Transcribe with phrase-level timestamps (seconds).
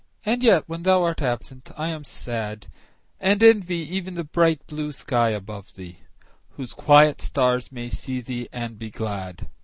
[0.25, 2.65] And yet when thou art absent I am sad;
[3.19, 5.99] And envy even the bright blue sky above thee,
[6.57, 9.47] Whose quiet stars may see thee and be glad.